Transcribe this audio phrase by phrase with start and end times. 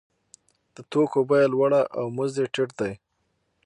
[0.75, 2.93] د توکو بیه لوړه او مزد یې ټیټ دی